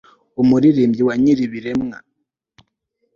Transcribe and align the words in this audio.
umulirimbyi 0.41 1.01
wa 1.07 1.15
nyili-ibiremwa 1.23 1.97